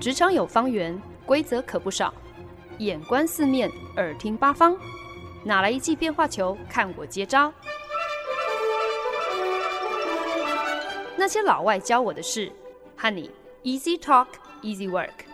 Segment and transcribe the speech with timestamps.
[0.00, 2.14] 职场有方圆，规则可不少。
[2.78, 4.76] 眼观四面，耳听八方，
[5.42, 6.56] 哪来一记变化球？
[6.70, 7.52] 看我接招！
[11.16, 12.52] 那些老外教我的事，
[12.96, 13.28] 和你
[13.64, 14.28] Easy Talk
[14.62, 15.27] Easy Work。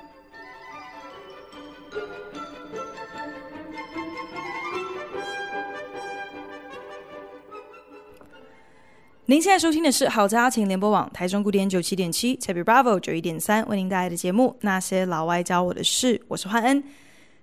[9.27, 16.85] 您现在收听的是好家庭联播网台中古典九七点七，台北 Bravo 九一点三，为您带来的节目《那些老外教我的事》，我是焕恩。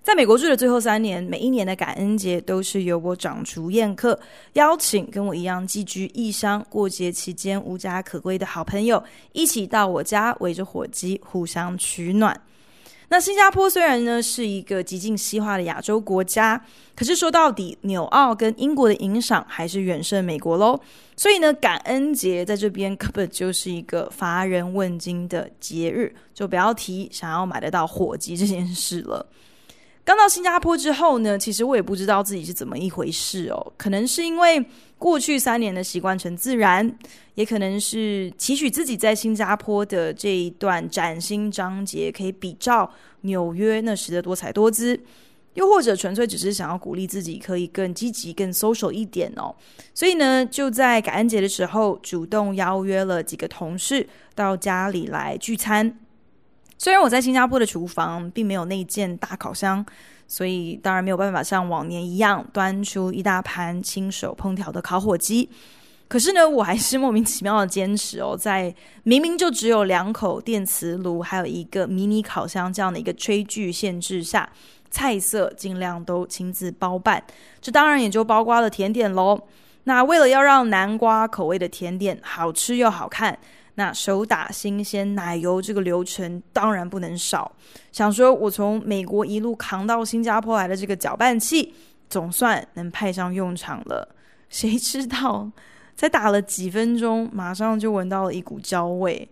[0.04, 4.20] 在美国住的最后三年，每一年的感恩节都是由我掌厨宴客，
[4.54, 12.40] 邀请跟我一样寄居异乡、过节期间无家可归的好朋友一起到我家围着火鸡互相取暖。
[13.12, 16.64] 那新加坡虽然呢是一个极尽西化的亚洲国家，
[16.96, 20.80] 可是说到底，纽澳跟英国的影响还是远胜美国喽。
[21.18, 29.28] 所以呢，感恩节在这边根本就是一个乏人问津的节日，就不要提想要买得到火鸡这件事了。
[30.04, 33.74] 刚到新加坡之后呢，其实我也不知道自己是怎么一回事哦。
[33.78, 34.64] 可能是因为
[34.98, 36.92] 过去三年的习惯成自然，
[37.36, 42.92] 也可能是期许自己在新加坡的这一段崭新章节可以比照
[43.22, 45.00] 纽约那时的多彩多姿，
[45.54, 49.56] 又或者纯粹只是想要鼓励自己可以更积极、更 social 一点哦。
[49.94, 56.00] 所以呢，就在感恩节的时候，主动邀约了几个同事到家里来聚餐。
[56.82, 59.86] 虽然我在新加坡的厨房并没有那件大烤箱，
[60.28, 65.48] 所以当然没有办法像往年一样端出一大盘亲手烹调的烤火鸡。
[66.08, 68.74] 可是呢，我还是莫名其妙的坚持哦，在
[69.04, 74.50] 明明就只有两口电磁炉，还有一个迷你烤箱这样的一个炊具限制下，
[74.90, 77.24] 菜色尽量都亲自包办。
[77.62, 79.40] 这当然也就包括了甜点喽。
[79.84, 83.38] 那为了要让南瓜口味的甜点好吃又好看。
[83.76, 87.52] 那手打新鲜奶油这个流程当然不能少。
[87.92, 91.74] 想说，我从美国一路扛到新加坡来的这个搅拌器，
[92.10, 94.16] 总算能派上用场了。
[94.50, 95.50] 谁知道，
[95.96, 99.28] 才打了几分钟，马上就闻到了一股焦味，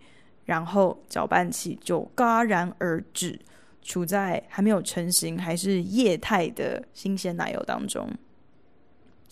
[0.46, 3.38] 然后搅拌器就戛然而止，
[3.82, 8.10] 处在还没有成型、还是液态的新鲜奶油当中。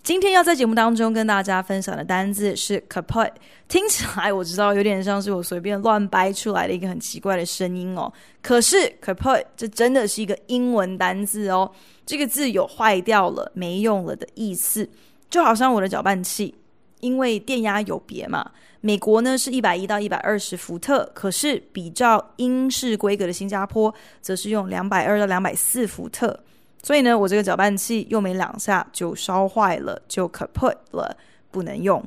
[0.03, 3.29] 今天要在节目当中跟大家分享的单字是 kaput，
[3.67, 8.11] 听起来我知道有点像是我随便乱掰出来的一个很奇怪的声音哦。
[8.41, 11.69] 可是 kaput 这真的是一个英文单字哦，
[12.05, 14.89] 这个字有坏掉了、没用了的意思，
[15.29, 16.55] 就好像我的搅拌器，
[17.01, 18.49] 因为电压有别嘛，
[18.79, 26.39] 美国呢是一百一到一百二十伏特，可是比照英式规格的新加坡，则是用两百二到两百四伏特。
[26.87, 31.17] 所以呢，我这个搅拌器用没两下就烧坏了，就报废了，
[31.51, 32.01] 不能用。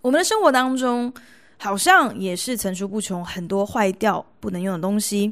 [0.00, 1.12] 我们的生活当中
[1.58, 5.30] 好像也是层出不穷，很多坏掉不能用的东西。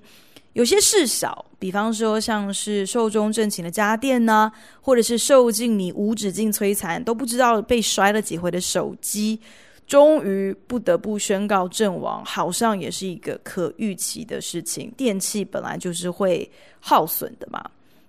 [0.53, 4.53] 有些事小，比方说像是寿终正寝的家电呢、
[4.83, 9.41] 或者是受尽你无止境摧残都不知道被摔了几回的手机，
[9.87, 14.93] 终于不得不宣告阵亡，好像也是一个可预期的事情。
[14.99, 16.47] 电器本来就是会
[16.79, 17.65] 耗损的嘛。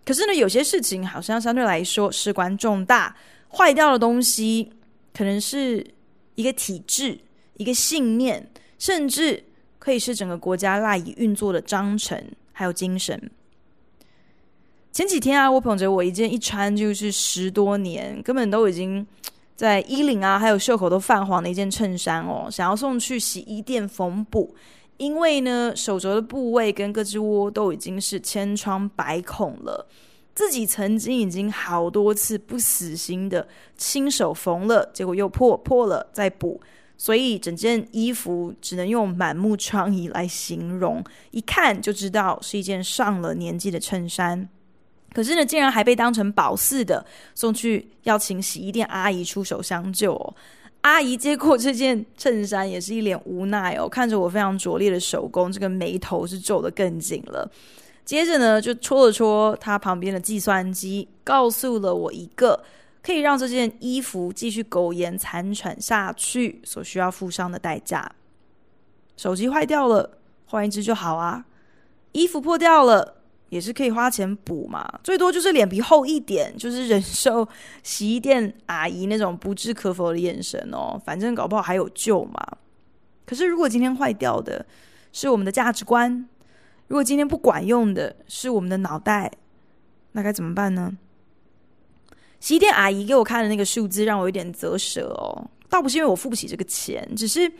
[0.05, 3.15] 可是呢，有些事情好像相对来说事关重大，
[3.49, 4.71] 坏掉的东西
[5.13, 5.85] 可能是
[6.35, 7.17] 一个体制、
[7.55, 8.45] 一个信念，
[8.77, 9.41] 甚至
[9.79, 12.21] 可以是整个国家赖以运作的章程，
[12.51, 13.31] 还有精神。
[14.91, 19.05] 前几天啊，我捧着我一件一穿就是十多年，根本都已经
[19.55, 24.53] 在衣领啊，还有袖口都泛黄的一件衬衫哦，想要送去洗衣店缝补。
[24.97, 29.87] 因为呢，手肘的部位跟胳肢窝都已经是千疮百孔了，
[30.35, 36.61] 自己曾经已经好多次不死心的亲手缝了，结果又破破了再补，
[36.97, 44.47] 所以整件衣服只能用满目疮痍来形容，一看就知道是一件上了年纪的衬衫。
[45.11, 47.05] 可是呢，竟然还被当成宝似的
[47.35, 50.35] 送去要请洗衣店阿姨出手相救。
[50.83, 57.49] 阿姨接过这件衬衫，也是一脸无奈哦，看着我非常拙劣的手工，这个眉头是皱得更紧了。
[58.05, 62.61] 接着呢，就戳了戳他旁边的计算机，告诉了我一个
[63.01, 68.11] 可以让这件衣服继续苟延残喘下去所需要付上的代价。
[69.15, 71.45] 手机坏掉了，换一只就好啊。
[72.11, 73.22] 衣服破掉了。
[73.53, 77.47] 也是可以花钱补嘛，最多就是脸皮厚一点，就是忍受
[77.83, 80.99] 洗衣店阿姨那种不置可否的眼神哦。
[81.05, 82.43] 反正搞不好还有救嘛。
[83.27, 84.65] 可是如果今天坏掉的
[85.11, 86.27] 是我们的价值观，
[86.87, 89.31] 如果今天不管用的是我们的脑袋，
[90.13, 90.91] 那该怎么办呢？
[92.39, 95.47] 洗衣店阿姨给我看的那个数字让我有点啧舌哦。
[95.69, 97.51] 倒不是因为我付不起这个钱，只是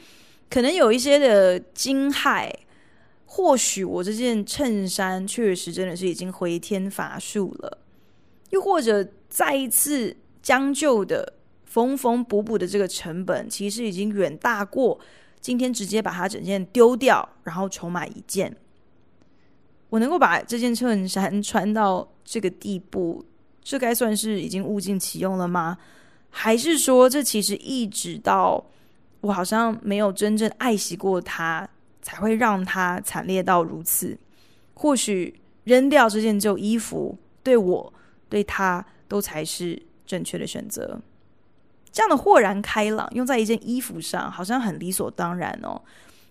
[0.50, 2.51] 可能有一些的惊骇。
[3.35, 7.80] 或许我这件衬衫确实真的是已经回天乏术了，
[8.51, 11.33] 又或者再一次将就的
[11.65, 15.00] 缝缝补补的这个成本，其实已经远大过
[15.41, 18.56] 今天直接把它整件丢掉，然后重买一件。
[19.89, 23.25] 我能够把这件衬衫穿到这个地步，
[23.63, 25.75] 这该算是已经物尽其用了吗？
[26.30, 28.63] 还是说，这其实一直到
[29.21, 31.68] 我好像没有真正爱惜过它？
[32.04, 34.16] 才会让他惨烈到如此。
[34.76, 37.94] 或许扔掉这件旧衣服，对我
[38.30, 41.02] 对他都才是正确的选择。
[41.92, 45.82] 这样的豁然开朗用在一件衣服上，好像很理所当然哦。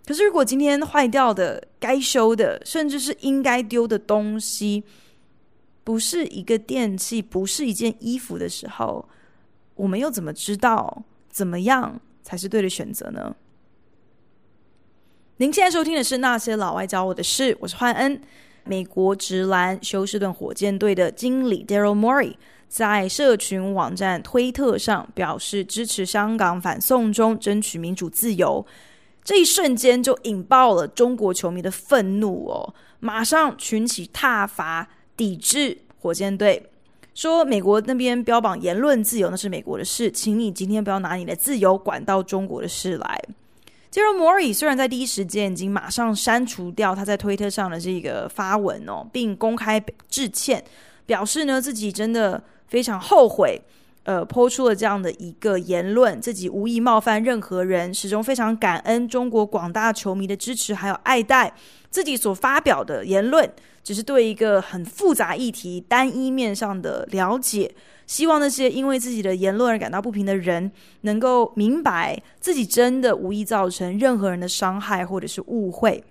[0.04, 4.82] 可是如果今天坏掉的、该修的，甚至是应该丢的东西，
[5.84, 9.08] 不是一个电器，不是一件衣服的时候，
[9.76, 13.34] 我们又怎么知道怎么样才是对的选择呢？
[15.42, 18.22] 您现在收听的是《那些老外教我的事》，我是焕恩。
[18.62, 22.34] 美国职篮休斯顿火箭队的经理 Daryl Morey
[22.68, 28.64] 在社群网站推特上表示支持香港反送中，争取民主自由。
[29.24, 36.70] 这一瞬间就引爆了中国球迷的愤怒哦，马上群起挞伐抵制火箭队，
[37.16, 43.20] 说美国那边标榜言论自由，那是美国的事，请你今天不要拿你的自由管到中国的事来。
[43.92, 49.78] 杰瑞摩尔已虽然在第一时间已经马上删除掉他在推特上的这个发文哦，并公开
[50.08, 50.64] 致歉，
[51.04, 53.60] 表示呢自己真的非常后悔，
[54.04, 61.54] 呃，抛出了这样的一个言论，自己无意冒犯任何人，始终非常感恩中国广大球迷的支持还有爱戴，
[61.88, 63.48] 自己所发表的言论
[63.84, 67.72] 只是对一个很复杂议题单一面上的了解。
[68.04, 70.70] 希望那些因为自己的言论而感到不平的人，
[71.02, 76.02] 能够明白自己真的无意造成任何人的伤害或者是误会。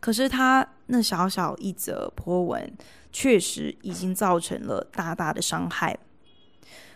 [0.00, 2.72] 可是他那小小一则 po 文，
[3.12, 5.96] 确实已经造成了大大的伤害。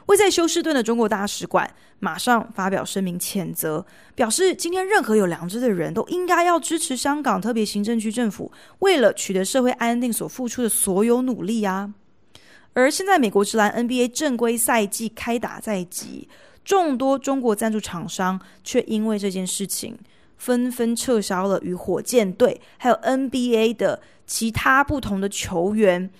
[0.07, 1.69] 位在休斯顿的中国大使馆
[1.99, 11.93] 马上发表声明谴责，表示今天任何有良知的人都应该要支持香港特别行政区政府为了取得社会安定所付出的所有努力啊。
[12.73, 16.29] 而现在，美国职篮 NBA 正规赛季开打在即，
[16.63, 19.99] 众多中国赞助厂商却因为这件事情，
[20.37, 26.11] 纷纷撤销了与火箭队还有 NBA 的其他不同的球员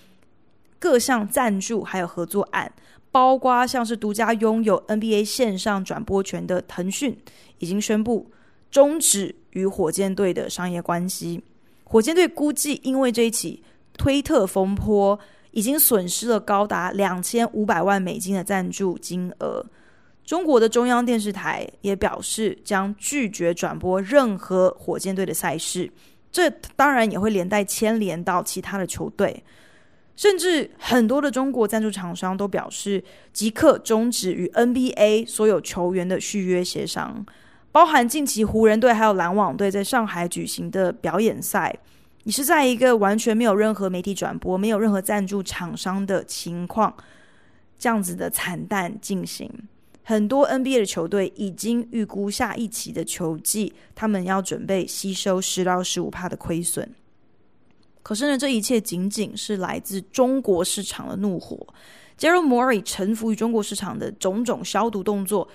[0.79, 2.71] 各项赞助还有合作案，
[3.11, 7.17] 包括像是独家拥有 NBA 线上转播权的腾讯，
[7.59, 8.29] 已经宣布
[8.69, 11.41] 终止与火箭队的商业关系。
[11.83, 13.63] 火箭队估计，因为这一起
[13.97, 15.17] 推特风波，
[15.51, 19.65] 已经损失了高达两千五百万美金的赞助金额。
[20.25, 25.89] 中国的中央电视台也表示将拒绝转播任何火箭队的赛事，
[26.29, 29.41] 这当然也会连带牵连到其他的球队。
[30.17, 37.23] 甚至很多的中国赞助厂商都表示即刻终止与 NBA 所有球员的续约协商，
[37.71, 41.77] 包含近期湖人队还有篮网队在上海举行的表演赛。
[42.23, 46.93] 你是在一个完全没有任何媒体转播、没有任何赞助厂商的情况，
[47.77, 49.49] 这样子的惨淡进行。
[50.03, 56.89] 很多 NBA 的球队已经预估下一期的球季，他们要准备吸收十到十五帕的亏损。
[58.07, 61.57] 可是呢，这一切仅仅是来自中国市场的怒火。
[62.17, 65.45] Daryl Morey 臣服于中国市场的种种消毒动作，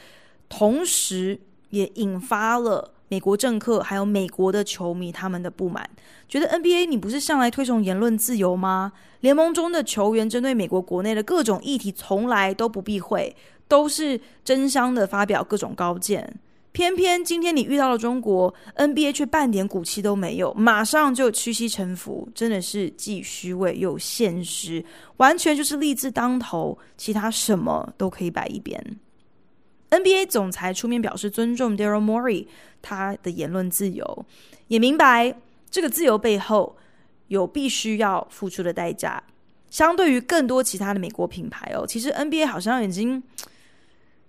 [0.51, 1.41] 同时
[1.71, 2.93] 也引发了。
[3.09, 5.89] 美国政客还有美国的球迷，他们的不满，
[6.29, 8.93] 觉得 NBA 你不是向来推崇言论自由吗？
[9.21, 13.35] 联盟中的球员针对美国国内的各种议题，从来都不避讳，
[13.67, 16.39] 都是争相的发表各种高见。
[16.73, 24.83] 偏偏今天你遇到了中国 NBA，却半点骨气都没有，马上就屈膝臣服，真的是既虚伪又现实，
[25.19, 28.83] 完全就是利字当头，其他什么都可以摆一边。
[29.91, 32.47] NBA 总裁出面表示尊重 Daryl Morey
[32.81, 34.25] 他的言论自由，
[34.69, 35.37] 也明白
[35.71, 36.75] 这个自由背后
[37.29, 39.23] 有必须要付出的代价。
[39.69, 43.23] 相对于更多其他的美国品牌哦，其实 NBA 好像已经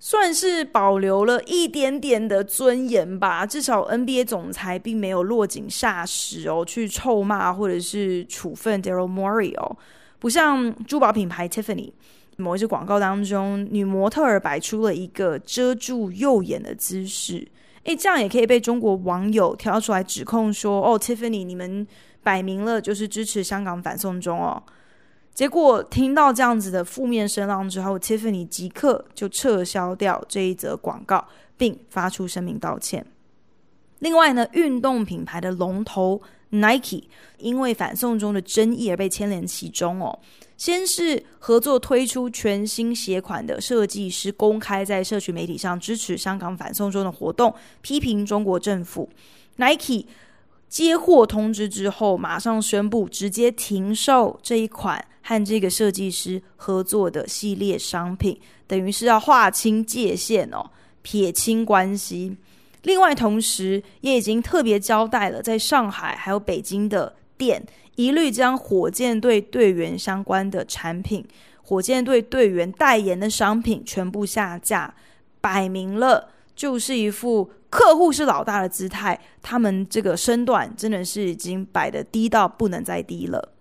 [0.05, 3.45] 算是保留了一点点的尊严吧。
[3.45, 9.77] 至少 NBA 总裁并没有落井下石哦，去臭骂或者是处分 Daryl Morey 哦，
[10.19, 11.93] 不像珠宝品牌 Tiffany。
[12.35, 17.47] 某一支广告当中，女模特儿摆出了一个遮住右眼的姿势，
[17.85, 21.87] 诶，这样也可以被中国网友挑出来指控说：“哦，Tiffany，你们
[22.21, 24.61] 摆明了就是支持香港反送中哦。”
[25.33, 33.05] 结果听到这样子的负面声浪之后，Tiffany 即刻就撤销掉这一则广告，并发出声明道歉。
[33.99, 37.03] 另外呢，运动品牌的龙头 Nike
[37.39, 40.19] 因为反送中的争议而被牵连其中哦。
[40.55, 49.09] 先是合作推出全新鞋款的设计师公开在社群媒体上支持香港反送中的活动，批评中国政府。
[49.55, 50.05] Nike
[50.73, 60.71] 接获通知之后，马上宣布直接停售这一款和这个设计师合作的系列商品，等于是要划清界限哦，
[61.03, 62.35] 撇清关系。
[62.81, 67.63] 另外，同时也已经特别交代了，在上海还有北京的店。
[67.93, 71.23] 一律将火箭队队员相关的产品、
[71.61, 74.95] 火箭队队员代言的商品全部下架，
[75.39, 79.19] 摆明了就是一副客户是老大的姿态。
[79.41, 83.53] 他们这个身段真的是已经摆得低到不能再低了。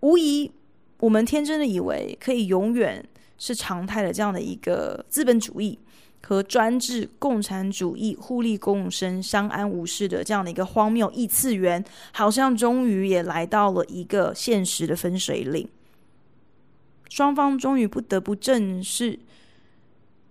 [0.00, 0.50] 无疑，
[0.98, 3.04] 我们天真的以为可以永远
[3.38, 5.78] 是常态的这样的一个资本主义。
[6.22, 15.66] 和专制共产主义互利共生、相安无事的这样的一个荒谬异次元，好像终于也来到了一个现实的分水岭。
[17.08, 19.18] 双方终于不得不正视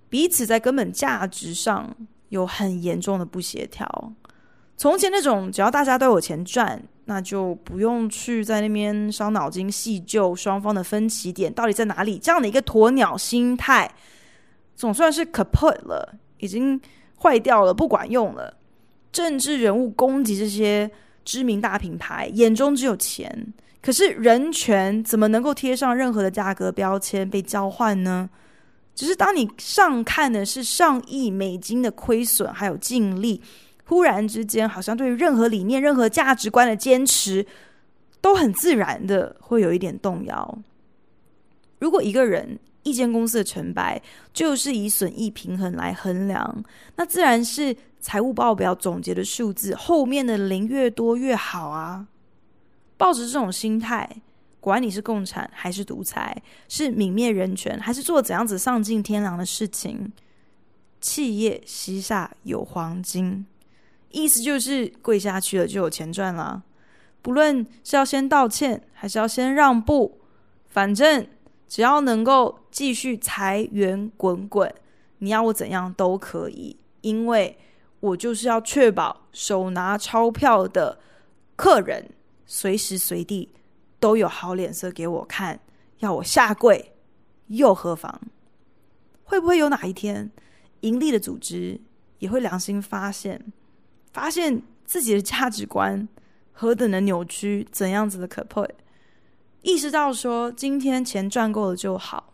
[0.09, 1.95] 彼此在根本价值上
[2.29, 4.13] 有很严重的不协调。
[4.75, 13.91] 从前那种只要大家都有钱赚，那就不用去在那边伤脑筋细究双方的分歧点到底在哪里，这样的一个鸵鸟心态。
[14.75, 16.79] 总算是 kaput 了，已经
[17.21, 18.55] 坏掉了，不管用了。
[19.11, 20.89] 政治人物攻击这些
[21.25, 23.53] 知名大品牌，眼中只有钱。
[23.81, 28.29] 可是人权怎么能够贴上任何的价格标签被交换呢？
[28.95, 33.41] 只是当你上看的是上亿美金的亏损还有净利，
[33.85, 37.45] 忽然之间，好像对于任何理念、任何价值观的坚持，
[38.21, 40.59] 都很自然的会有一点动摇。
[41.79, 44.01] 如果一个人，一间公司的成败
[44.33, 46.63] 就是以损益平衡来衡量，
[46.95, 52.07] 那自然是财务报表总结的数字后面的零越多越好啊。
[52.97, 54.09] 抱着这种心态，
[54.59, 60.11] 管你是共产还是独裁，是泯灭人权还是做怎样子丧尽天良的事情，
[61.01, 63.45] 企业膝下有黄金，
[64.11, 66.63] 意思就是跪下去了就有钱赚了。
[67.21, 70.19] 不论是要先道歉还是要先让步，
[70.69, 71.27] 反正。
[71.71, 74.73] 只要能够继续财源滚滚，
[75.19, 77.55] 你要我怎样都可以，因为
[77.99, 80.97] 我就是要确保手拿钞票的
[81.55, 82.03] 客人
[82.47, 83.47] 随时随地
[83.99, 85.59] 都有好脸色给我看，
[85.99, 86.93] 要我下跪
[87.47, 88.19] 又何妨？
[89.23, 90.31] 会不会有哪一天，
[90.81, 91.79] 盈利的组织
[92.19, 93.51] 也会良心发现，
[94.11, 96.07] 发现自己的价值观
[96.51, 98.75] 何等的扭曲，怎样子的可悲？
[99.61, 102.33] 意识到说，今天钱赚够了就好。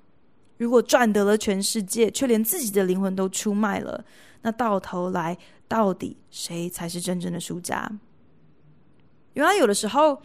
[0.57, 4.05] 如果赚得了全世界，却连自己的灵魂都出卖了，
[4.43, 7.91] 那到头来，到底谁才是真正的输家？
[9.33, 10.21] 原来有的时候，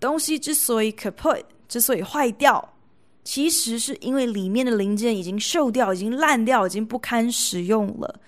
[0.00, 2.74] 东西之所以 kaput，之所以坏掉，
[3.22, 8.18] 其实是因为里面的零件已经锈掉、已经烂掉、已经不堪使用了。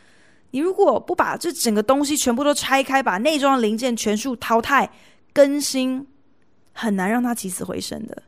[0.52, 4.92] 你如果不把这整个东西全部都拆开，把内装的零件全数淘汰、
[5.32, 6.06] 更新。
[6.74, 8.22] 很难让它起死回生的。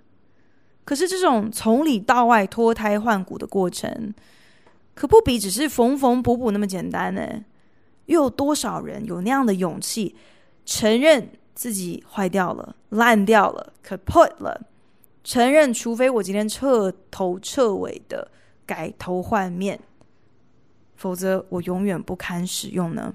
[0.84, 4.12] 可是这种从里到外脱胎换骨的过程，
[4.94, 7.22] 可不比只是缝缝补补那么简单呢？
[8.04, 10.14] 又有多少人有那样的勇气，
[10.66, 14.60] 承认自己坏掉了、烂掉了、kaput 了，
[15.22, 18.28] 承认除非我今天彻头彻尾的
[18.66, 19.80] 改头换面，
[20.96, 23.14] 否则我永远不堪使用呢？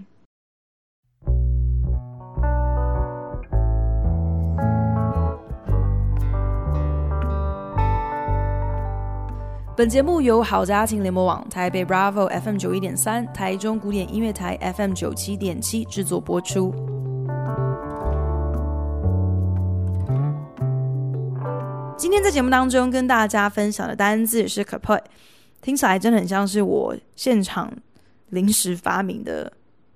[9.76, 16.99] 本节目由好家庭联盟网、台北 Bravo FM 九一点三、台中古典音乐台 FM 九七点七制作播出。
[22.00, 25.02] 今天在节目当中跟大家分享的单字是 “kaput”，
[25.62, 27.70] 听起来真的很像是我现场
[28.30, 29.52] 临时发明的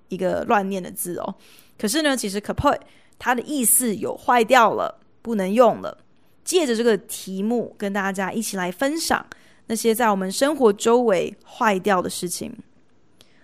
[0.10, 1.36] 一个乱念的字哦。
[1.80, 2.78] 可是呢，其实 “kaput”
[3.18, 5.98] 它的意思有坏掉了、不能用了。
[6.44, 9.26] 借着这个题目，跟大家一起来分享。
[9.68, 12.54] 那些在我们生活周围坏掉的事情。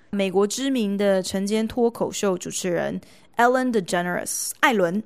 [0.10, 3.00] 美国知名的晨间脱口秀主持人
[3.38, 5.02] Ellen DeGeneres 艾伦，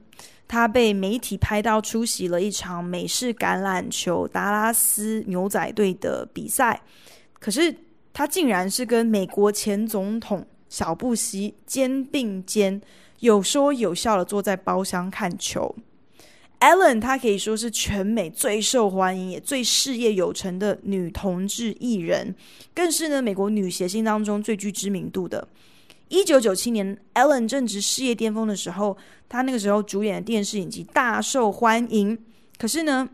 [0.47, 6.81] 他被媒体拍到出席了一场美式橄榄球达拉斯牛仔队的比赛，
[7.39, 7.75] 可是
[8.11, 12.79] 他竟然是跟美国前总统小布希肩并肩，
[13.19, 15.75] 有说有笑的坐在包厢看球。
[16.59, 22.33] Ellen，她可以说是全美最受欢迎也最事业有成的女同志艺人，
[22.73, 25.45] 更是呢美国女谐星当中最具知名度的。
[26.09, 28.95] 一九九七年，Ellen 正值事业巅峰的时候，
[29.27, 32.17] 他那个时候主演的电视影集大受欢迎。
[32.57, 33.09] 可是呢，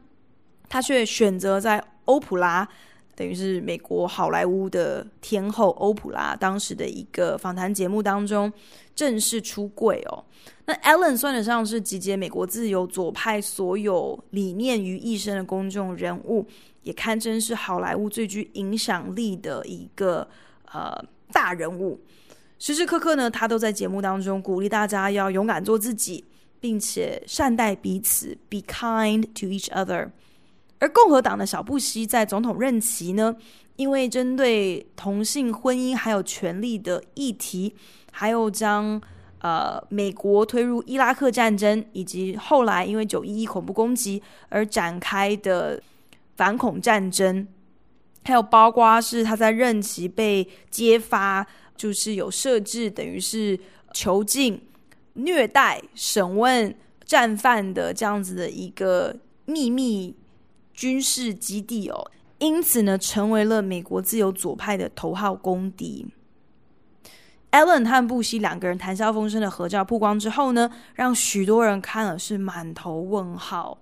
[0.67, 2.67] 他却选择在欧普拉，
[3.15, 8.51] 等于是美国好莱坞的天后欧普拉当时的一个访谈节目当中
[8.93, 10.23] 正式出柜哦。
[10.65, 16.45] 那 Ellen 算得上是集结美国自由左派所有理念于一身的公众人物，
[16.83, 20.27] 也堪称是好莱坞最具影响力的一个
[20.71, 21.99] 呃大人物。
[22.59, 26.25] 时时刻刻呢，他都在节目当中鼓励大家要勇敢做自己，
[26.59, 30.09] 并且善待彼此，be kind to each other。
[30.77, 33.33] 而共和党的小布希在总统任期呢，
[33.77, 37.73] 因为针对同性婚姻还有权利的议题，
[38.11, 39.01] 还有将
[39.39, 45.81] 呃美国推入伊拉克战争，以及后来因为九一一恐怖攻击而展开的
[46.35, 47.47] 反恐战争，
[48.25, 51.47] 还有包括是他在任期被揭发。
[51.79, 53.57] 就是有设置，等于是
[53.93, 54.61] 囚禁、
[55.13, 60.13] 虐待、审问战犯的这样子的一个秘密
[60.73, 66.05] 军事基地哦，因此呢，成为了美国自由左派的头号公敌。
[67.51, 73.79] Ellen 和布希两个人谈笑风生的合照曝光之后呢，让许多人看了是满头问号，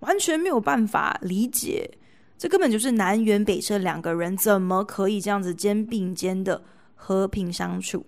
[0.00, 1.88] 完全没有办法理解，
[2.36, 6.62] 这根本就是南辕北辙，两个人怎么可以这样子肩并肩的？
[7.04, 8.06] 和平相处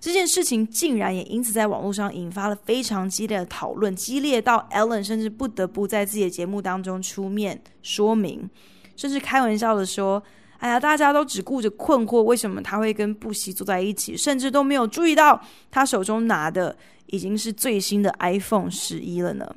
[0.00, 8.50] 这件事情，竟然也因此在网络上引发了非常激烈的讨论，激烈到 Ellen 甚至不得不在自己的节目当中出面说明，
[8.96, 10.20] 甚至开玩笑的说
[10.58, 19.54] ：“哎呀，大家都只顾着困惑，为什么他会跟布希坐在一起，甚至都没有注意到他手中拿的已经是最新的 iPhone 十一了呢。”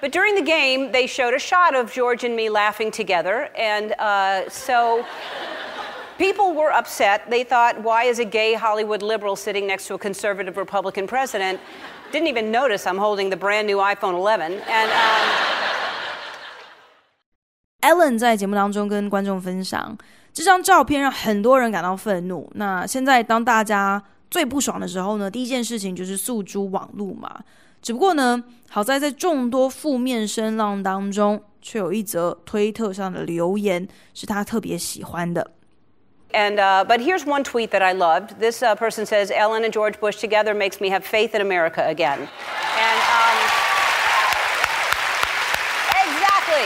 [0.00, 3.92] But during the game, they showed a shot of George and me laughing together, and
[3.96, 5.04] uh, so.
[6.17, 7.29] People were upset.
[7.29, 11.59] They thought, why is a gay Hollywood liberal sitting next to a conservative Republican president?
[12.11, 14.59] Didn't even notice I'm holding the brand new iPhone 11.
[14.67, 15.29] And, um...
[17.81, 19.97] Ellen 在节目当中跟观众分享
[20.33, 22.51] 这张照片，让很多人感到愤怒。
[22.55, 27.39] 那现在当大家最不爽的时候呢，第一件事情就是诉诸网路嘛。
[27.81, 35.51] 只不过呢，好在在众多负面声浪当中，却有一则推特上的留言是他特别喜欢的。
[36.33, 38.39] And, uh, but here's one tweet that I loved.
[38.39, 41.83] This uh, person says, Ellen and George Bush together makes me have faith in America
[41.87, 42.19] again.
[42.19, 43.37] And, um,
[46.05, 46.65] exactly.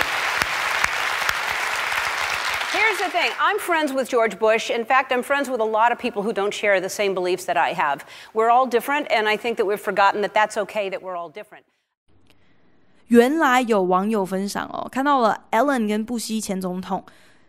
[2.78, 4.70] Here's the thing I'm friends with George Bush.
[4.70, 7.46] In fact, I'm friends with a lot of people who don't share the same beliefs
[7.46, 8.06] that I have.
[8.34, 11.30] We're all different, and I think that we've forgotten that that's okay that we're all
[11.30, 11.64] different.
[13.08, 17.06] 原来有网友分享哦，看到了 Ellen 跟布希前总统。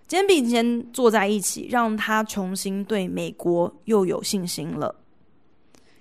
[0.10, 4.93] 肩并肩坐在一起，让他重新对美国又有信心了。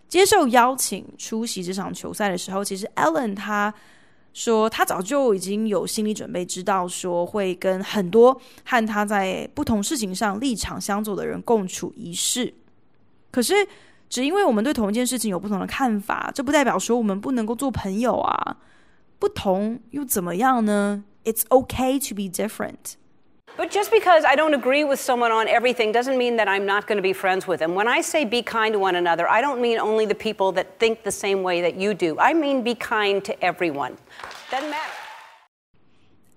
[0.09, 3.73] 接受邀请出席这场球赛的时候，其实 Ellen 他
[4.33, 12.55] 说他早就已经有心理准备，知道说会跟很多和他在不同事情上立场相左的人共处一室。
[13.31, 13.55] 可是，
[14.09, 18.57] 只因为我们对同一件事情有不同的看法，这不代表说我们不能够做朋友啊。
[19.19, 22.95] 不同又怎么样呢？It's okay to be different.
[23.58, 26.88] But just because I don't agree with someone on everything doesn't mean that I'm not
[26.88, 27.76] going to be friends with them.
[27.76, 30.80] When I say be kind to one another, I don't mean only the people that
[30.80, 32.18] think the same way that you do.
[32.18, 33.98] I mean be kind to everyone.
[34.50, 34.92] Doesn't matter.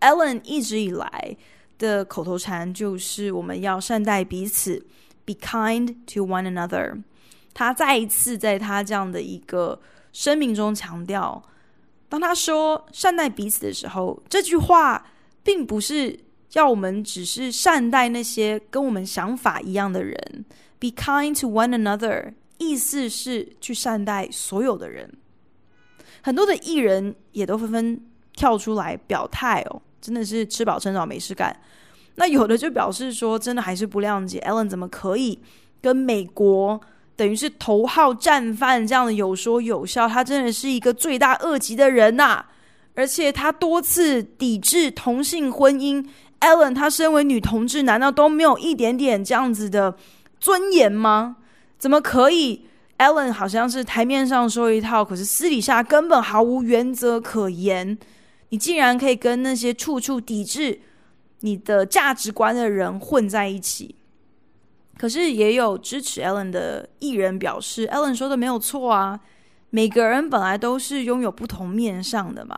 [0.00, 1.38] Ellen 一直以来
[1.78, 4.84] 的口头禅就是我们要善待彼此，
[5.24, 7.02] be kind to one another。
[7.54, 9.80] 他再一次在他这样的一个
[10.12, 11.42] 声明中强调，
[12.10, 15.06] 当他说善待彼此的时候，这句话
[15.42, 16.20] 并不是。
[16.53, 20.45] 要我们只是善待那些跟我们想法一样的人
[20.79, 25.09] ，be kind to one another，意思是去善待所有的人。
[26.21, 28.01] 很多的艺人也都纷纷
[28.35, 31.55] 跳出来表态哦，真的是吃饱撑着没事干。
[32.15, 35.39] 那有的就表示说，真的还是不谅解，Ellen 怎么可以
[35.81, 36.79] 跟美国
[37.15, 40.07] 等于是头号战犯这样的有说有笑？
[40.07, 42.49] 他真的是一个罪大恶极的人呐、啊！
[42.93, 46.05] 而且他多次抵制同性婚姻。
[46.41, 49.95] Ellen，她身为女同志，难道都没有一点点这样子的
[50.39, 51.37] 尊严吗？
[51.79, 52.65] 怎么可以
[52.97, 57.97] ？Ellen 好像是台面上说一套，可是私底下根本毫无原则可言。
[58.49, 60.81] 你竟然可以跟那些处处抵制
[61.39, 63.95] 你的价值观的人混在一起？
[64.97, 69.19] 可是也有支持 Ellen 的艺人表示，Ellen 说的没有错啊，
[69.71, 72.55] 每个人本来都是拥有不同面上的嘛。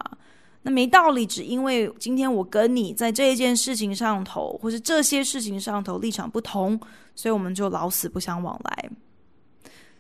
[0.63, 6.80] 那没道理，只因为今天我跟你在这一件事情上头，或是这些事情上头立场不同，
[7.13, 8.89] 所以我们就老死不相往来。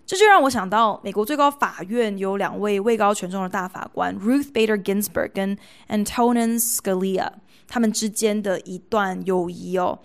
[0.05, 7.29] 这就让我想到，美国最高法院有两位位高权重的大法官，Ruth Bader Ginsburg 跟 Antonin Scalia，
[7.67, 9.99] 他们之间的一段友谊哦。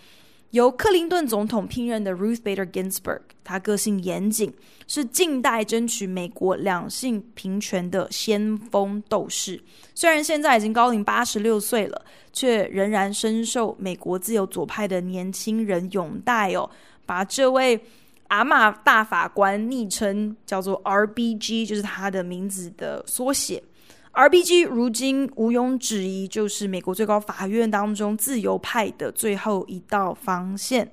[0.51, 4.53] 由克林顿总统聘任的 Ruth Bader Ginsburg，她个性严谨，
[4.87, 9.63] 是近代争取美国两性平权的先锋斗士。
[9.95, 16.69] 虽然现在已经高龄八十六岁了，却仍然深受美国自由左派的年轻人拥戴哦。
[17.05, 17.79] 把这位
[18.29, 23.63] 阿玛大法官昵称叫做 RBG，就是他的名字的缩写。
[24.19, 30.91] RBG 如今毋庸置疑，就是美国最高法院当中自由派的最后一道防线。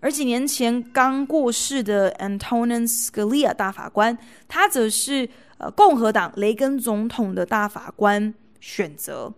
[0.00, 4.16] 而几年前刚过世的 Antonin Scalia 大法官，
[4.48, 9.30] 他则是呃共和党雷根总统的大法官选择。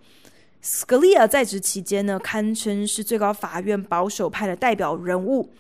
[0.63, 5.53] Scalia 在职期间呢，堪称是最高法院保守派的代表人物。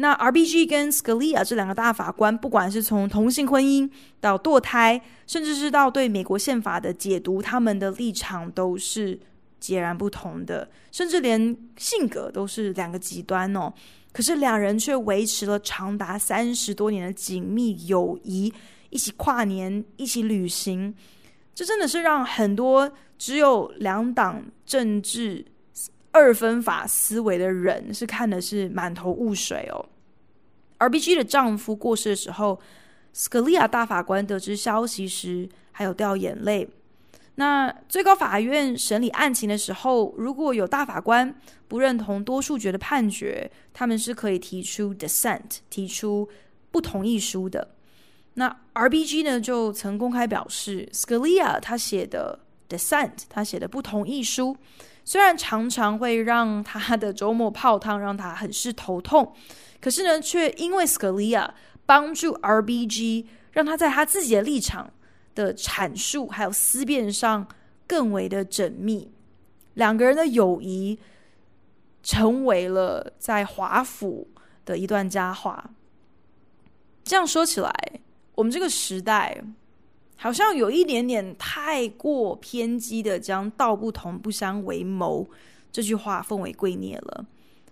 [0.00, 3.86] 那 RBG 跟 Scalia 这两个大法官，不管是从同性婚姻
[4.18, 9.20] 到堕胎，甚至是到对美国宪法的解读，他们的立场都是
[9.58, 13.70] 截然不同的，甚至连性格都是两个极端哦。
[14.10, 18.50] 可是两人却维持了长达三十多年的紧密友谊，
[18.88, 20.94] 一起跨年，一起旅行，
[21.54, 25.44] 这真的是让很多只有两党政治。
[26.12, 29.86] 二分法思维的人是看的是满头雾水哦。
[30.78, 32.60] RBG 的丈夫过世的时候
[33.14, 36.68] ，Scalia 大法官得知消息时还有掉眼泪。
[37.36, 41.34] 那最高法院审理案情的时候，如果有大法官
[41.68, 46.28] 不认同多数决的判决，他们是可以提出 dissent，提出
[46.70, 47.76] 不同意书的。
[48.34, 54.56] 那 RBG 呢，就曾公开表示，Scalia 他写的 dissent，他写的不同意书。
[55.04, 59.34] 虽然常常会让他的周末泡汤，让他很是头痛，
[59.80, 61.50] 可是呢，却因为 Scalia
[61.86, 64.92] 帮助 RBG，让他在他自己的立场
[65.34, 67.48] 的阐述还有思辨上
[67.86, 69.10] 更为的缜密，
[69.74, 70.98] 两个人的友谊
[72.02, 74.28] 成为了在华府
[74.64, 75.70] 的一段佳话。
[77.02, 77.72] 这样说起来，
[78.34, 79.42] 我们这个时代。
[80.22, 85.26] 好像有一点点太过偏激的将“道不同不相为谋”
[85.72, 87.24] 这句话奉为圭臬了，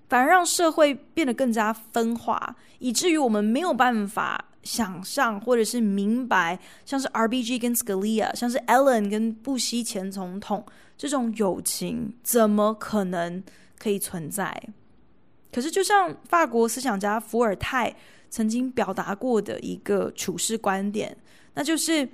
[0.08, 10.64] 反而让社会变得更加分化，以至于我们没有办法想象或者是明白，像是 RBG 跟 Scalia，像是 Ellen 跟布希前总统
[10.96, 13.44] 这种友情怎么可能
[13.78, 14.58] 可以存在？
[15.52, 17.94] 可是，就像法国思想家伏尔泰
[18.30, 21.14] 曾经表达过的一个处世观点，
[21.52, 22.08] 那就是。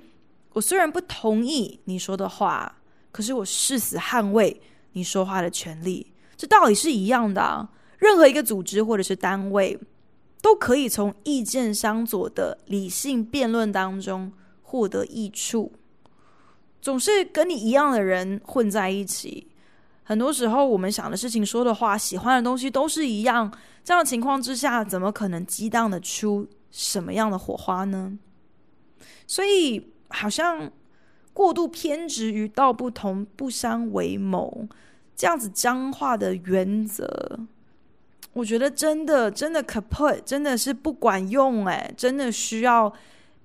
[0.55, 2.77] 我虽然不同意你说的话，
[3.11, 4.61] 可是我誓死捍卫
[4.93, 6.13] 你说话的权利。
[6.37, 7.69] 这道理是一样的啊。
[7.97, 9.77] 任何一个组织或者是单位，
[10.41, 15.73] 都可以从意见相左的理性辩论当中获得益处。
[16.81, 19.49] 总是跟你一样的人混在一起，
[20.03, 23.51] 很多时候我们想的事情、说的话、喜欢的东西都是一样。
[23.83, 28.17] 这样的情况之下，怎么可能激荡得出什么样的火花呢？
[29.27, 29.91] 所以。
[30.09, 30.71] 好像
[31.33, 34.67] 过度偏执于道不同不相为谋
[35.15, 37.39] 这样子僵化的原则，
[38.33, 42.93] 我觉得真的真的 kaput，真的是不管用哎，真的需要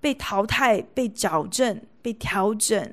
[0.00, 2.92] 被淘汰、被矫正、被调整。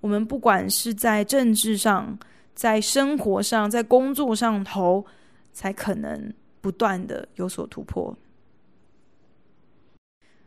[0.00, 2.16] 我们不管是在政治上、
[2.54, 5.04] 在生活上、在工作上头，
[5.52, 8.16] 才可能不断的有所突破。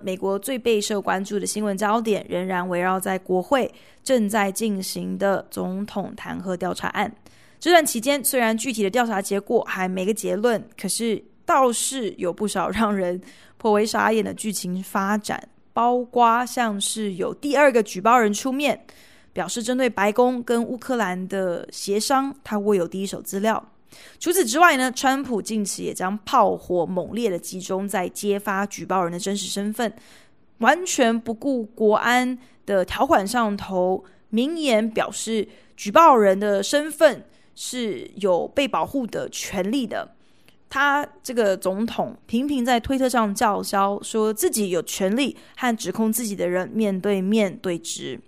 [0.02, 3.72] 美国最备受关注的新闻焦点仍然围绕在国会
[4.04, 7.14] 正在进行的总统弹劾调查案。
[7.60, 13.20] 这段期间，虽然具体的调查结果还没个结论，可是倒是有不少让人
[13.58, 18.86] 颇为傻眼的剧情发展，包括像是有第二个举报人出面，
[19.34, 23.72] 表示针对白宫跟乌克兰的协商，他握有第一手资料。
[24.20, 29.94] 除此之外呢，川普近期也将炮火猛烈的集中在揭发举报人的真实身份，
[30.60, 37.26] 完全不顾国安的条款上头，明言表示举报人的身份
[37.56, 40.16] 是有被保护的权利的。
[40.70, 48.20] 他这个总统频频在推特上叫嚣，说自己有权利和指控自己的人面对面对质。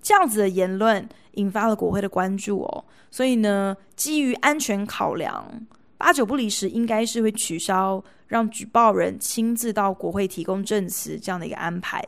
[0.00, 5.66] 这样子的言论引发了国会的关注哦，所以呢，基于安全考量，
[5.96, 12.04] 八九不离十，应该是会取消让举报人亲自到国会提供证词这样的一个安排。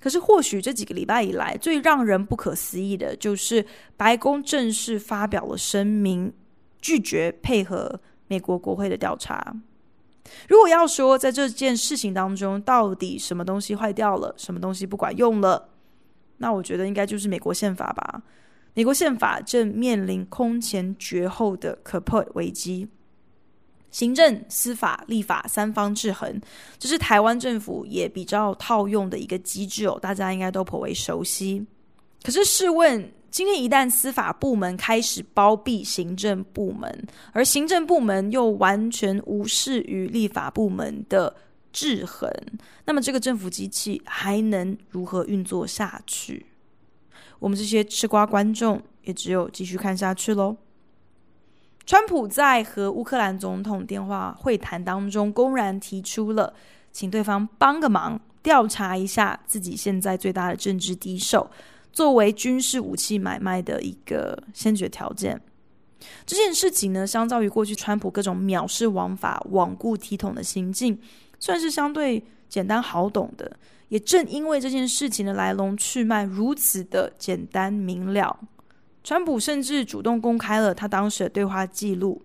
[0.00, 3.64] 可是，或许这几个礼拜以来，最让人不可思议的就是
[3.96, 6.32] 白宫正式发表了声明，
[6.80, 9.56] 拒绝配合美国国会的调查。
[10.46, 15.67] 如果要说在这件事情当中，到底什么东西坏掉了，什么东西不管用了，
[16.38, 18.22] 那我觉得应该就是美国宪法吧。
[18.74, 22.86] 美国宪法正面临空前绝后的 kaput 危机，
[23.90, 26.40] 行政、司法、立法三方制衡，
[26.78, 31.66] 这是台湾政府也比较套用的一个机制哦，大家应该都颇为熟悉。
[32.22, 41.34] 可是试问，今天一旦司法部门开始包庇行政部门，而行政部门又完全无视于立法部门的
[41.72, 42.30] 制衡，
[42.84, 46.46] 那么这个政府机器还能如何运作下去？
[47.38, 50.56] 我们这些吃瓜观众也只有继续看下去喽。
[51.86, 56.52] 川普在和乌克兰总统电话会谈当中，公然提出了
[56.92, 61.50] 请对方帮个忙，调查一下自己现在最大的政治敌手，
[61.92, 65.40] 作为军事武器买卖的一个先决条件。
[66.26, 70.98] 这件事情呢，相较于过去川普各种藐视王法、罔顾体统的行径，
[71.38, 73.56] 算是相对简单好懂的。
[73.88, 78.38] 也正因为这件事情的来龙去脉如此的简单明了，
[79.02, 82.20] 川普甚至主动公开了他当时的对话记录，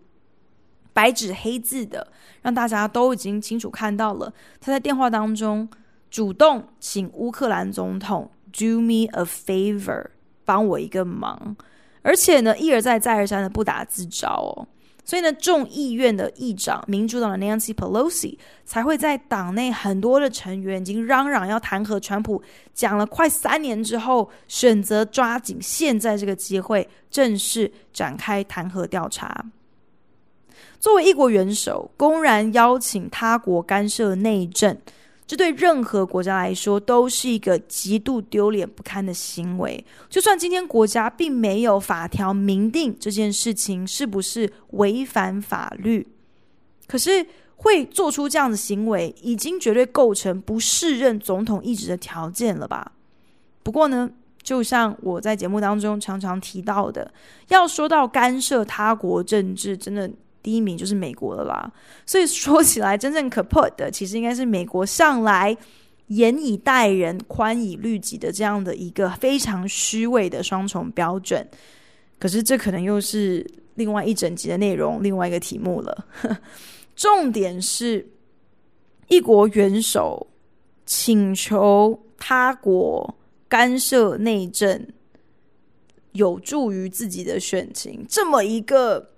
[0.91, 5.69] 白纸黑字的，让大家都已经清楚看到了他在电话当中
[6.11, 10.07] 主动请乌克兰总统 “do me a favor”，
[10.43, 11.55] 帮我一个忙，
[12.01, 14.67] 而且呢一而再再而三的不打自招哦。
[15.05, 22.41] 所以呢，众议院的议长民主党的 Nancy Pelosi 才会在党内很多的成员已经嚷嚷要弹劾川普，
[22.73, 29.45] 讲了快三年之后，选择抓紧现在这个机会，正式展开弹劾调查。
[30.79, 34.77] 作为一国元首，公然邀请他国干涉内政。
[35.25, 39.83] 这对任何国家来说都是一个极度丢脸不堪的行为。
[40.09, 46.05] 就算今天国家并没有法条明定这件事情是不是违反法律，
[46.87, 52.91] 可是会做出这样的行为，已经绝对构成不适任总统一职的条件了吧？
[53.63, 54.09] 不过呢，
[54.41, 57.13] 就像我在节目当中常常提到的，
[57.47, 60.11] 要说到干涉他国政治，真的。
[60.43, 61.71] 第一名就是美国了啦，
[62.05, 65.57] 所以说起来，真正 kaput 的其实应该是美国上来
[66.07, 71.47] 严以待人、宽以律己的这样的一个非常虚伪的双重标准。
[72.19, 76.05] 可是这可能又是另外一整集的内容，另外一个题目了。
[76.93, 78.05] 重点是，
[79.07, 80.27] 一国元首
[80.85, 83.15] 请求他国
[83.47, 84.85] 干涉内政，
[86.11, 89.12] 有助于自己的选情，这么一个。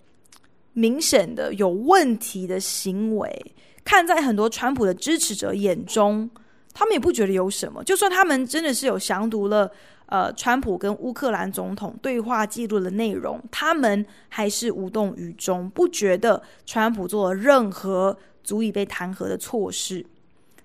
[0.76, 6.30] 明显的有问题的行为，看在很多川普的支持者眼中，
[6.74, 7.84] 他们也不觉得有什么。
[7.84, 9.72] 就算他们真的是有详读了
[10.08, 20.06] 呃川普跟乌克兰总统对话记录的内容，他们还是无动于衷，不觉得川普做了任何足以被弹劾的措施。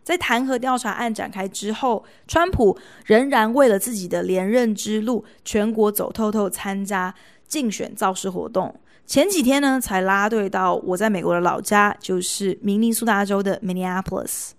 [0.03, 7.15] 在弹劾调查案展开之后，川普仍然为了自己的连任之路，全国走透透，参加
[7.47, 8.75] 竞选造势活动。
[9.11, 14.51] 前几天呢，才拉队到我在美国的老家，就是明尼苏达州的 Minneapolis，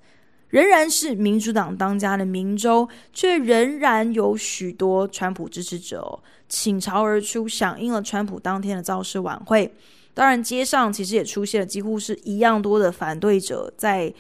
[0.49, 9.73] 仍然是民主党当家的明州，却仍然有许多川普支持者倾巢而出，响应了川普当天的造势晚会。
[10.13, 14.13] 当然，街上其实也出现了几乎是一样多的反对者，在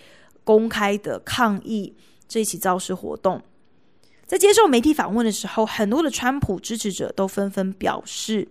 [0.45, 1.93] 公开的抗议
[2.29, 3.41] 这起造势活动。
[4.25, 8.47] 在接受媒体访问的时候，很多的川普支持者都纷纷表示。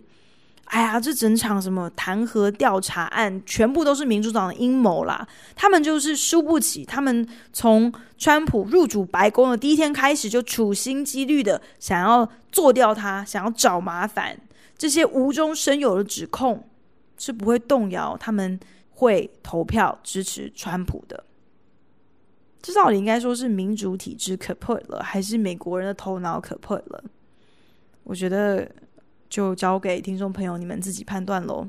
[0.71, 5.27] 哎呀，这整场什么弹劾调查案，全部都是民主党的阴谋啦！
[5.53, 14.39] 他们就是输不起，他们从川普入主白宫的第一天开始，就处心积虑的想要做掉他，想要找麻烦。
[14.77, 16.65] 这些无中生有的指控
[17.17, 18.57] 是不会动摇他们
[18.91, 21.25] 会投票支持川普的。
[22.61, 27.03] 这到底应该说是民主体制可破了，还是美国人的头脑可破了？
[28.05, 28.71] 我觉得。
[29.31, 31.65] 就交给听众朋友你们自己判断喽。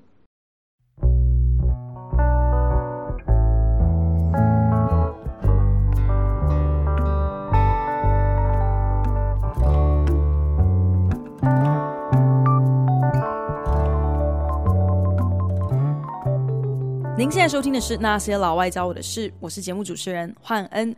[17.16, 20.94] 您现在收听的是《那些老外教我的事》，我是节目主持人焕恩。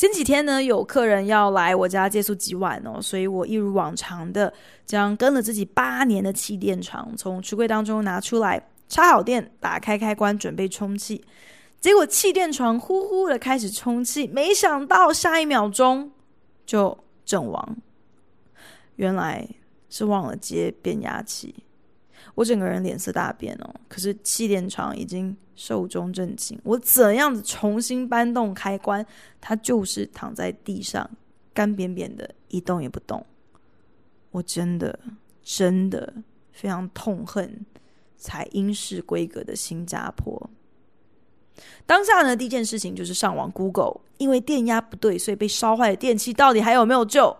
[0.00, 4.50] 前几天呢，有客人要来我家借宿几晚哦，所以我一如往常的
[4.86, 11.22] 将跟了自己八年的气垫床从橱柜当中拿出来，插好电，打开开关，准备充气。
[11.82, 16.10] 结果气垫床呼呼的开始充气，没想到下一秒钟
[16.64, 17.76] 就阵亡，
[18.96, 19.46] 原来
[19.90, 21.54] 是忘了接变压器。
[22.36, 23.74] 我整个人脸色大变哦。
[23.86, 29.04] 可是气垫床已经寿终正寝，我怎样子重新搬动开关，
[29.42, 31.10] 它就是躺在地上，
[31.52, 33.22] 干扁扁的，一动也不动。
[34.30, 34.98] 我真的
[35.42, 36.14] 真的
[36.50, 37.66] 非常痛恨
[38.16, 40.48] 采英式规格的新加坡。
[41.84, 47.36] 当下呢，第一件事情就是上网 Google，因为电压不对，所以被烧坏的电器到底还有没有救？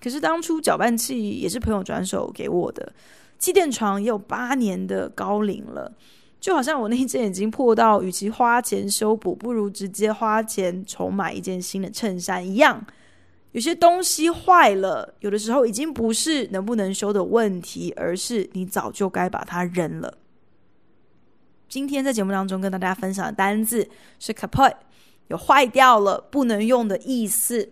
[0.00, 2.90] 可是当初搅拌器也是朋友转手给我的，
[3.38, 5.92] 气垫床也有八年的高龄了，
[6.42, 12.84] 就好像我那一件已经破到，与其花钱修补，不如直接花钱重买一件新的衬衫一样。
[13.52, 20.18] 有些东西坏了，有的时候已经不是能不能修的问题，而是你早就该把它扔了。
[21.68, 24.74] 今天在节目当中跟大家分享的单字是 kaput，
[25.28, 27.70] 有坏掉了、不能用的意思。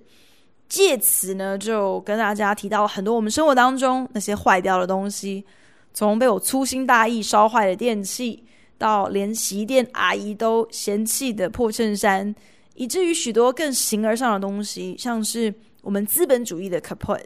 [0.68, 5.44] 借此呢，就跟大家提到很多我们生活当中那些坏掉的东西，
[5.92, 8.44] 从被我粗心大意烧坏的电器，
[8.80, 12.34] 到连洗衣店阿姨都嫌弃的破衬衫，
[12.74, 17.22] 以至于许多更形而上的东西，像是我们资本主义的 kaput，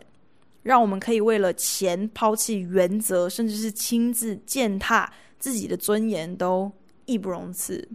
[0.65, 5.11] 让我们可以为了钱抛弃原则，甚至是亲自践踏。
[5.37, 6.73] 自己的尊严都
[7.05, 7.87] 义不容辞，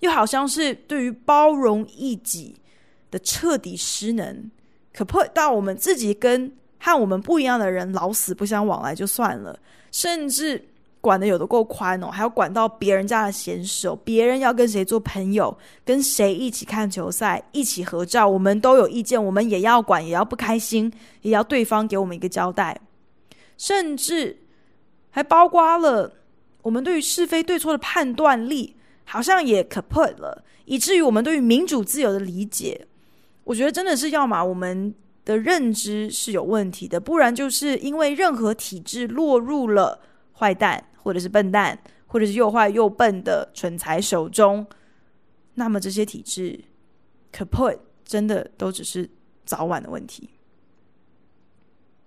[0.00, 2.54] 又好像是对于包容异己
[3.10, 4.50] 的彻底失能，
[4.92, 9.58] 可破到我们自己跟和我们不一样的人老死不相往来就算了，
[9.90, 10.62] 甚至
[11.00, 22.78] 管得有的够宽哦，还要管到别人家的闲事哦，别人要跟谁做朋友，跟谁一起看球赛，一起合照，我们都有意见，我们也要管，也要不开心，也要对方给我们一个交代，
[23.56, 24.38] 甚至
[25.10, 26.12] 还包括了。
[26.62, 32.86] 我们对于是非对错的判断力好像也 kaput 了，以至于我们对于民主自由的理解，
[33.44, 40.00] 我觉得真的是要么我们的认知是有问题的，不然就是因为任何体制落入了
[40.34, 44.66] 坏蛋或者是笨蛋，或者是又坏又笨的蠢材手中，
[45.54, 46.60] 那么这些体制
[47.32, 49.08] kaput 真的都只是
[49.44, 50.30] 早晚的问题。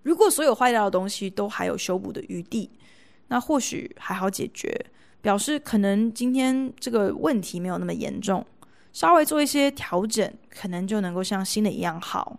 [0.03, 2.69] 如果所有坏掉的东西都还有修补的余地，
[3.27, 4.85] 那或许还好解决，
[5.21, 8.45] 表示可能今天这个问题没有那么严重，
[8.91, 12.37] 稍微做一些调整，可能就能够像新的一样好。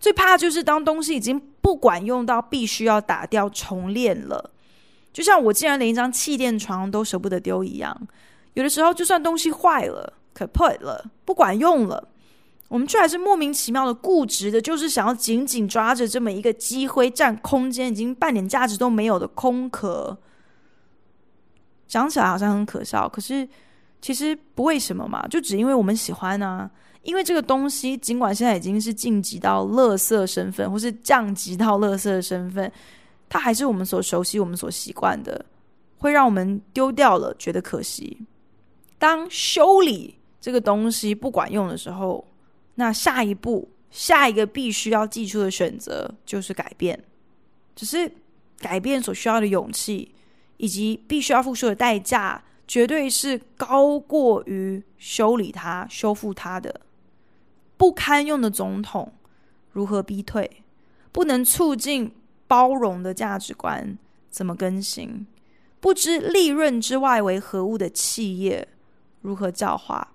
[0.00, 4.50] 最怕就是当东西已经不管用到必须要打掉重练了，
[5.18, 8.08] 就像我竟然连一张气垫床都舍不得丢一样。
[8.54, 12.08] 有的时候，就算东西坏了、可破了、不管用了。
[12.68, 20.16] 我们却还是莫名其妙的固执的，就是想要紧紧抓着这么一个积灰占空间、已经半点价值都没有的空壳。
[21.88, 23.48] 讲起来好像很可笑，可是
[24.00, 26.70] 其实不为什么嘛，就只因为我们喜欢啊。
[27.02, 32.70] 因为这个东西，尽管现在已经是晋级到垃圾身份，或是降级到垃圾身份，
[33.28, 35.44] 它还是我们所熟悉、我们所习惯的，
[35.98, 38.18] 会让我们丢掉了，觉得可惜。
[38.98, 42.26] 当修理这个东西不管用的时候，
[42.76, 47.04] 那下一步，下一个必须要记出的选择就是改变，
[47.76, 48.10] 只是
[48.58, 50.14] 改变所需要的勇气
[50.56, 56.80] 以及必须要付出的代价，绝对是高过于修理它、修复它的。
[57.76, 59.12] 不堪用的总统
[59.70, 60.62] 如何逼退？
[61.12, 62.12] 不能促进
[62.48, 63.96] 包容的价值观
[64.30, 65.24] 怎么更新？
[65.78, 68.66] 不知利润之外为何物的企业
[69.20, 70.08] 如何教化？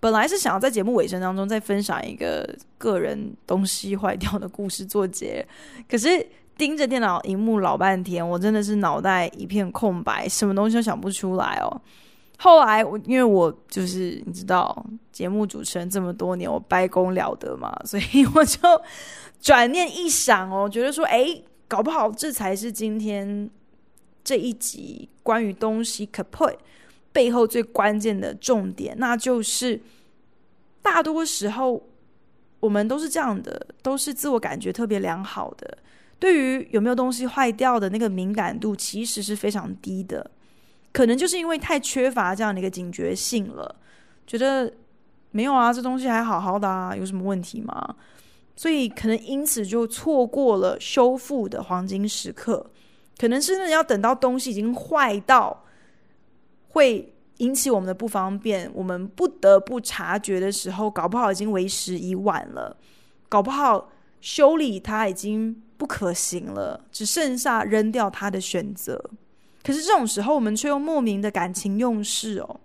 [0.00, 5.46] 本来是想要在节目尾声当中再分享一个个人东西坏掉的故事作结，
[5.88, 6.24] 可是
[6.56, 11.80] 盯着电脑荧幕老半天，我真的是脑袋一片空白，什么东西都想不出来哦。
[12.40, 18.60] 后来我因为我就是你知道节目主持人这么多年，我掰工了得嘛，所以我就
[19.40, 23.50] 转念一想哦，觉得说哎，搞不好这才是今天
[24.22, 26.54] 这一集关于东西 kaput
[27.12, 29.80] 背后最关键的重点，那就是
[30.80, 31.82] 大多时候
[32.60, 35.78] 我们都是这样的，都是自我感觉特别良好的，
[36.20, 40.30] 对于有没有东西坏掉的那个敏感度其实是非常低的，
[40.98, 43.72] 可能就是因为太缺乏这样的一个警觉性了，
[44.26, 44.74] 觉得
[45.30, 47.94] 没有啊，这东西还好好的啊，有什么问题吗？
[48.56, 52.68] 所以可能因此就错过了修复的黄金时刻，
[53.16, 55.62] 可能是要等到东西已经坏到。
[56.70, 62.76] 会引起我们的不方便，我们不得不察觉的时候，搞不好已经为时已晚了，
[63.28, 63.88] 搞不好
[64.20, 69.00] 修理它已经不可行了，只剩下扔掉它的选择。
[69.68, 72.58] 可是这种时候，我们却又莫名的感情用事哦。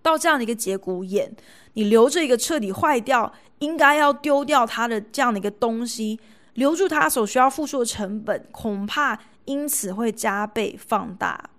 [0.00, 1.34] 到这样的一个节骨眼，
[1.72, 6.20] 你留着一个彻底坏掉、应该要丢掉它的这样的一个东西，
[6.52, 11.50] 留住它所需要付出的成本，恐怕因此会加倍放大。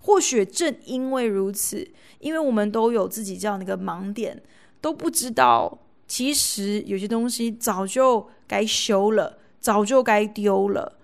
[0.00, 1.90] 或许正因为如此，
[2.20, 4.40] 因为我们都有自己这样的一个盲点，
[4.80, 5.76] 都不知道
[6.06, 10.97] 其实有些东西早就该修了，早就该丢了，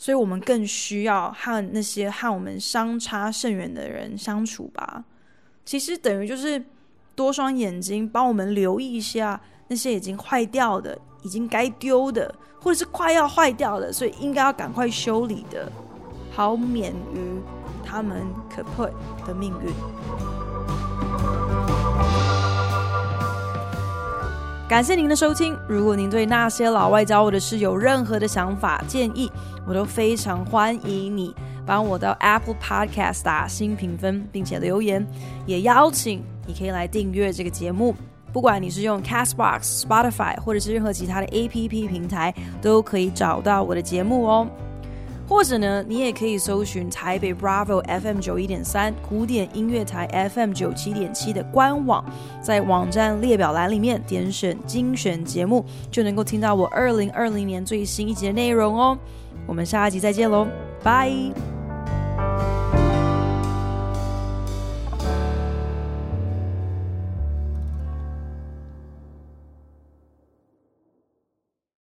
[0.00, 5.04] 所以我们更需要和那些和我们相差甚远的人相处吧。
[5.66, 6.64] 其实等于就是
[7.14, 9.38] 多双眼睛，帮我们留意一下
[9.68, 15.70] 那些已经坏掉的、已经该丢的，或者是快要坏掉的，所以应该要赶快修理的，
[16.32, 17.38] 好免于。
[17.84, 18.88] 他们可破
[19.26, 20.39] 的命运。
[24.70, 25.58] 感谢您的收听。
[25.66, 29.28] 如果您对那些老外教我的事有任何的想法建议，
[29.66, 31.34] 我都非常欢迎你
[31.66, 35.04] 帮我到 Apple Podcast 打新评分，并且留言。
[35.44, 37.96] 也邀请你可以来订阅这个节目，
[38.32, 44.46] 不管你是用 Castbox、Spotify 或者是任何其他的 APP 平台，都可以找到我的节目哦。
[45.30, 52.04] 或者呢，你也可以搜寻台北 Bravo FM 九一点三古典音乐台 FM 九七点七的官网，
[52.42, 58.98] 在网站列表栏里面点选精选节目，就能够听到我二零二零年最新一集的内容哦。
[59.46, 60.48] 我们下一集再见喽，
[60.82, 61.59] 拜。